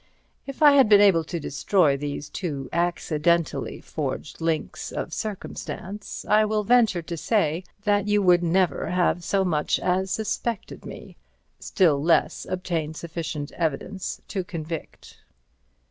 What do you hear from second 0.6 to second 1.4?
I had been able to